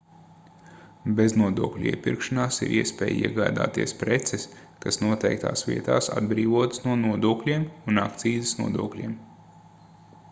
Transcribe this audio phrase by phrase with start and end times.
[1.17, 4.47] beznodokļu iepirkšanās ir iespēja iegādāties preces
[4.87, 9.17] kas noteiktās vietās atbrīvotas no nodokļiem un akcīzes nodokļiem